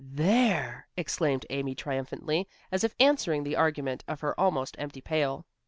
[0.13, 5.45] "There!" exclaimed Amy triumphantly, as if answering the argument of her almost empty pail.